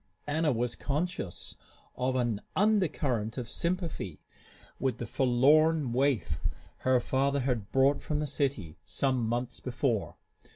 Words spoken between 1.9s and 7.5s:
of an undercurrent of sympathy with the forlorn waif her father